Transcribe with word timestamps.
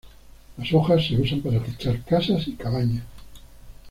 Las 0.57 0.73
hojas 0.73 1.05
se 1.05 1.15
usan 1.15 1.41
para 1.41 1.61
techar 1.63 2.03
casas 2.03 2.47
y 2.47 2.53
cabañas. 2.53 3.03